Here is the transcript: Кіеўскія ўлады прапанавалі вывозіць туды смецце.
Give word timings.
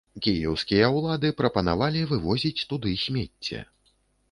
Кіеўскія 0.27 0.87
ўлады 0.95 1.31
прапанавалі 1.41 2.01
вывозіць 2.15 2.65
туды 2.73 2.97
смецце. 3.05 3.63